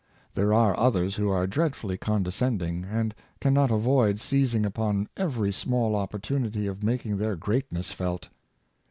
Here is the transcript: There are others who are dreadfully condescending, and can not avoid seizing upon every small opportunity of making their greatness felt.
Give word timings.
There 0.33 0.51
are 0.51 0.75
others 0.79 1.17
who 1.17 1.29
are 1.29 1.45
dreadfully 1.45 1.95
condescending, 1.95 2.85
and 2.85 3.13
can 3.39 3.53
not 3.53 3.69
avoid 3.69 4.19
seizing 4.19 4.65
upon 4.65 5.07
every 5.15 5.51
small 5.51 5.95
opportunity 5.95 6.65
of 6.65 6.81
making 6.81 7.17
their 7.17 7.35
greatness 7.35 7.91
felt. 7.91 8.29